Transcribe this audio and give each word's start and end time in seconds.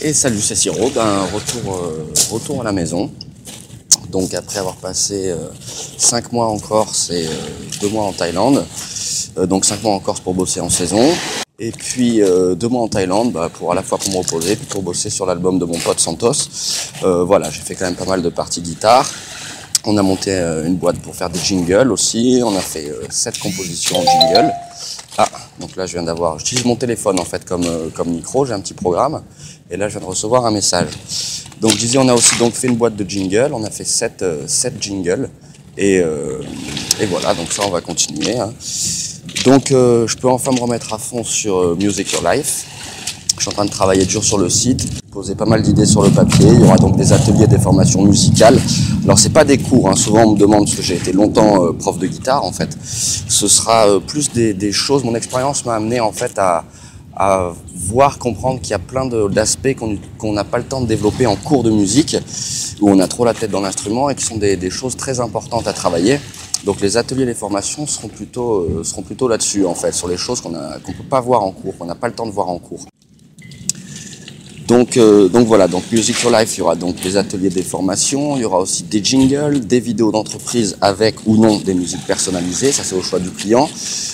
Et 0.00 0.12
salut, 0.12 0.40
c'est 0.40 0.54
Siro, 0.54 0.90
ben, 0.94 1.22
retour, 1.34 1.74
euh, 1.74 2.06
retour 2.30 2.60
à 2.60 2.64
la 2.64 2.72
maison. 2.72 3.10
Donc 4.10 4.32
après 4.32 4.60
avoir 4.60 4.76
passé 4.76 5.34
5 5.96 6.24
euh, 6.24 6.28
mois 6.32 6.46
en 6.46 6.58
Corse 6.58 7.10
et 7.10 7.26
2 7.80 7.86
euh, 7.86 7.90
mois 7.90 8.04
en 8.04 8.12
Thaïlande, 8.12 8.64
donc 9.48 9.64
5 9.64 9.82
mois 9.82 9.94
en 9.94 9.98
Corse 9.98 10.20
pour 10.20 10.34
bosser 10.34 10.60
en 10.60 10.70
saison, 10.70 11.04
et 11.58 11.72
puis 11.72 12.18
2 12.20 12.56
mois 12.68 12.82
en 12.82 12.88
Thaïlande 12.88 13.32
bah, 13.32 13.50
pour 13.52 13.72
à 13.72 13.74
la 13.74 13.82
fois 13.82 13.98
pour 13.98 14.10
me 14.12 14.18
reposer, 14.18 14.54
puis 14.54 14.66
pour 14.66 14.82
bosser 14.82 15.10
sur 15.10 15.26
l'album 15.26 15.58
de 15.58 15.64
mon 15.64 15.78
pote 15.78 15.98
Santos. 15.98 16.48
voilà, 17.02 17.50
j'ai 17.50 17.60
fait 17.60 17.74
quand 17.74 17.86
même 17.86 17.96
pas 17.96 18.06
mal 18.06 18.22
de 18.22 18.28
parties 18.28 18.62
guitare. 18.62 19.10
On 19.84 19.96
a 19.96 20.02
monté 20.02 20.32
une 20.64 20.76
boîte 20.76 20.98
pour 21.00 21.16
faire 21.16 21.30
des 21.30 21.40
jingles 21.40 21.90
aussi, 21.90 22.40
on 22.44 22.56
a 22.56 22.60
fait 22.60 22.92
7 23.10 23.38
compositions 23.38 23.98
en 23.98 24.04
jingle. 24.04 24.52
Là 25.78 25.86
je 25.86 25.92
viens 25.92 26.02
d'avoir, 26.02 26.38
j'utilise 26.38 26.64
mon 26.64 26.76
téléphone 26.76 27.18
en 27.20 27.24
fait 27.24 27.44
comme, 27.44 27.64
comme 27.94 28.10
micro, 28.10 28.44
j'ai 28.44 28.52
un 28.52 28.60
petit 28.60 28.74
programme. 28.74 29.22
Et 29.70 29.76
là, 29.76 29.88
je 29.88 29.98
viens 29.98 30.00
de 30.00 30.10
recevoir 30.10 30.46
un 30.46 30.50
message. 30.50 30.88
Donc, 31.60 31.72
je 31.72 31.76
disais, 31.76 31.98
on 31.98 32.08
a 32.08 32.14
aussi 32.14 32.36
donc 32.38 32.54
fait 32.54 32.68
une 32.68 32.76
boîte 32.76 32.96
de 32.96 33.08
jingles. 33.08 33.50
On 33.52 33.64
a 33.64 33.70
fait 33.70 33.84
7, 33.84 34.22
euh, 34.22 34.46
jingles. 34.80 35.28
Et, 35.76 35.98
euh, 35.98 36.40
et, 37.00 37.06
voilà, 37.06 37.34
donc 37.34 37.52
ça, 37.52 37.62
on 37.66 37.70
va 37.70 37.82
continuer. 37.82 38.38
Hein. 38.38 38.52
Donc, 39.44 39.70
euh, 39.70 40.06
je 40.06 40.16
peux 40.16 40.28
enfin 40.28 40.52
me 40.52 40.60
remettre 40.60 40.92
à 40.94 40.98
fond 40.98 41.22
sur 41.22 41.76
Music 41.76 42.10
Your 42.12 42.22
Life. 42.32 42.66
Je 43.38 43.44
suis 43.44 43.50
en 43.50 43.54
train 43.54 43.64
de 43.64 43.70
travailler 43.70 44.04
dur 44.04 44.22
sur 44.24 44.38
le 44.38 44.48
site, 44.48 45.02
poser 45.10 45.34
pas 45.34 45.46
mal 45.46 45.62
d'idées 45.62 45.86
sur 45.86 46.02
le 46.02 46.10
papier. 46.10 46.48
Il 46.48 46.60
y 46.60 46.64
aura 46.64 46.76
donc 46.76 46.96
des 46.96 47.12
ateliers, 47.12 47.46
des 47.46 47.58
formations 47.58 48.02
musicales. 48.02 48.58
Alors, 49.04 49.18
c'est 49.18 49.32
pas 49.32 49.44
des 49.44 49.58
cours. 49.58 49.88
Hein. 49.88 49.96
Souvent, 49.96 50.24
on 50.24 50.32
me 50.32 50.38
demande, 50.38 50.64
parce 50.64 50.76
que 50.76 50.82
j'ai 50.82 50.96
été 50.96 51.12
longtemps 51.12 51.72
prof 51.78 51.98
de 51.98 52.06
guitare, 52.06 52.44
en 52.44 52.52
fait. 52.52 52.76
Ce 52.82 53.48
sera 53.48 54.00
plus 54.06 54.30
des, 54.32 54.72
choses. 54.72 55.04
Mon 55.04 55.14
expérience 55.14 55.64
m'a 55.64 55.74
amené, 55.74 56.00
en 56.00 56.12
fait, 56.12 56.38
à 56.38 56.64
à 57.18 57.52
voir, 57.74 58.18
comprendre 58.18 58.60
qu'il 58.60 58.70
y 58.70 58.74
a 58.74 58.78
plein 58.78 59.06
d'aspects 59.06 59.76
qu'on 60.18 60.32
n'a 60.32 60.44
pas 60.44 60.58
le 60.58 60.64
temps 60.64 60.80
de 60.80 60.86
développer 60.86 61.26
en 61.26 61.34
cours 61.34 61.64
de 61.64 61.70
musique, 61.70 62.16
où 62.80 62.88
on 62.88 63.00
a 63.00 63.08
trop 63.08 63.24
la 63.24 63.34
tête 63.34 63.50
dans 63.50 63.60
l'instrument 63.60 64.08
et 64.08 64.14
qui 64.14 64.24
sont 64.24 64.36
des, 64.36 64.70
choses 64.70 64.96
très 64.96 65.18
importantes 65.18 65.66
à 65.66 65.72
travailler. 65.72 66.20
Donc 66.64 66.80
les 66.80 66.96
ateliers, 66.96 67.24
les 67.24 67.34
formations 67.34 67.86
seront 67.86 68.08
plutôt, 68.08 68.60
euh, 68.60 68.84
seront 68.84 69.02
plutôt 69.02 69.26
là-dessus, 69.26 69.66
en 69.66 69.74
fait, 69.74 69.92
sur 69.92 70.06
les 70.06 70.16
choses 70.16 70.40
qu'on 70.40 70.50
ne 70.50 70.78
peut 70.78 71.08
pas 71.10 71.20
voir 71.20 71.42
en 71.42 71.50
cours, 71.50 71.76
qu'on 71.76 71.86
n'a 71.86 71.94
pas 71.96 72.06
le 72.06 72.14
temps 72.14 72.26
de 72.26 72.32
voir 72.32 72.48
en 72.48 72.58
cours. 72.58 72.86
Donc, 74.68 74.98
euh, 74.98 75.30
donc 75.30 75.46
voilà, 75.46 75.66
donc 75.66 75.84
Music 75.90 76.14
for 76.14 76.30
Life, 76.30 76.56
il 76.56 76.58
y 76.58 76.62
aura 76.62 76.76
donc 76.76 77.00
des 77.00 77.16
ateliers, 77.16 77.48
des 77.48 77.62
formations, 77.62 78.36
il 78.36 78.42
y 78.42 78.44
aura 78.44 78.58
aussi 78.58 78.82
des 78.82 79.02
jingles, 79.02 79.60
des 79.60 79.80
vidéos 79.80 80.12
d'entreprise 80.12 80.76
avec 80.82 81.14
ou 81.24 81.38
non 81.38 81.56
des 81.56 81.72
musiques 81.72 82.06
personnalisées, 82.06 82.70
ça 82.70 82.84
c'est 82.84 82.94
au 82.94 83.00
choix 83.00 83.18
du 83.18 83.30
client. 83.30 83.66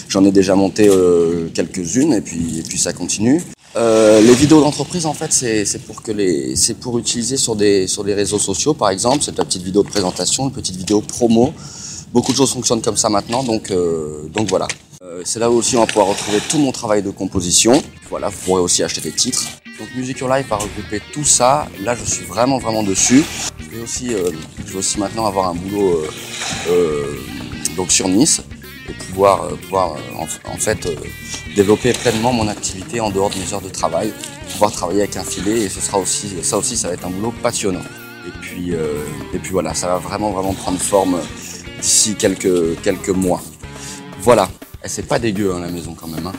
J'en 0.09 0.25
ai 0.25 0.31
déjà 0.31 0.55
monté 0.55 0.87
euh, 0.89 1.49
quelques-unes 1.53 2.13
et 2.13 2.21
puis, 2.21 2.63
puis 2.69 2.79
ça 2.79 2.93
continue. 2.93 3.43
Euh, 3.75 4.21
les 4.21 4.35
vidéos 4.35 4.61
d'entreprise, 4.61 5.07
en 5.07 5.13
fait, 5.13 5.33
c'est 5.33 5.83
pour 5.85 6.03
que 6.03 6.13
les, 6.13 6.55
c'est 6.55 6.75
pour 6.75 7.01
utiliser 7.01 7.37
sur 7.37 7.57
les 7.57 8.15
réseaux 8.15 8.39
sociaux, 8.39 8.75
par 8.75 8.91
exemple. 8.91 9.25
C'est 9.25 9.37
la 9.37 9.45
petite 9.45 9.65
vidéo 9.65 9.83
de 9.83 9.89
présentation, 9.89 10.45
une 10.45 10.53
petite 10.53 10.77
vidéo 10.77 11.01
promo. 11.01 11.53
Beaucoup 12.13 12.31
de 12.31 12.37
choses 12.37 12.53
fonctionnent 12.53 12.83
comme 12.83 12.97
ça 12.97 13.09
maintenant, 13.09 13.43
donc 13.43 13.73
donc 14.33 14.49
voilà. 14.49 14.69
C'est 15.25 15.39
là 15.39 15.51
où 15.51 15.55
aussi 15.55 15.77
on 15.77 15.81
va 15.81 15.87
pouvoir 15.87 16.09
retrouver 16.09 16.39
tout 16.49 16.59
mon 16.59 16.73
travail 16.73 17.03
de 17.03 17.11
composition. 17.11 17.83
Voilà, 18.11 18.29
vous 18.29 18.39
pourrez 18.45 18.61
aussi 18.61 18.83
acheter 18.83 19.01
des 19.01 19.13
titres. 19.13 19.45
Donc 19.79 19.89
Music 19.97 20.19
Your 20.21 20.33
Life 20.33 20.47
va 20.49 20.57
regrouper 20.57 21.01
tout 21.13 21.25
ça. 21.25 21.67
Là, 21.83 21.97
je 21.97 22.05
suis 22.05 22.25
vraiment, 22.25 22.59
vraiment 22.59 22.83
dessus. 22.85 23.25
Je 23.59 23.77
vais 23.77 23.83
aussi, 23.83 24.15
euh, 24.15 24.31
je 24.65 24.73
vais 24.73 24.79
aussi 24.79 25.01
maintenant 25.01 25.27
avoir 25.27 25.49
un 25.49 25.55
boulot 25.55 25.97
euh, 25.97 26.09
euh, 26.69 27.19
donc 27.77 27.91
sur 27.91 28.09
Nice 28.09 28.41
et 28.89 28.93
pouvoir, 28.93 29.49
pouvoir 29.63 29.97
en, 30.17 30.57
fait 30.59 30.89
développer 31.57 31.93
pleinement 31.93 32.33
mon 32.33 32.47
activité 32.47 33.01
en 33.01 33.11
dehors 33.11 33.31
de 33.31 33.37
mes 33.37 33.53
heures 33.53 33.63
de 33.63 33.69
travail, 33.69 34.13
pouvoir 34.53 34.71
travailler 34.71 35.01
avec 35.01 35.17
un 35.17 35.25
filet 35.25 35.63
et 35.63 35.69
ce 35.69 35.81
sera 35.81 35.99
aussi, 35.99 36.29
ça 36.43 36.59
aussi, 36.59 36.77
ça 36.77 36.89
va 36.89 36.95
être 36.95 37.07
un 37.07 37.11
boulot 37.11 37.35
passionnant. 37.43 37.83
Et 38.27 38.31
puis, 38.43 38.73
et 38.73 39.39
puis 39.39 39.53
voilà, 39.53 39.75
ça 39.75 39.89
va 39.89 39.99
vraiment, 39.99 40.31
vraiment 40.31 40.53
prendre 40.53 40.79
forme 40.79 41.19
d'ici 41.81 42.15
quelques, 42.15 42.81
quelques 42.83 43.09
mois. 43.09 43.43
Voilà, 44.21 44.49
et 44.85 44.89
c'est 44.89 45.09
pas 45.09 45.19
dégueu 45.19 45.55
hein, 45.55 45.61
la 45.61 45.71
maison 45.71 45.95
quand 45.95 46.09
même. 46.09 46.27
Hein. 46.27 46.33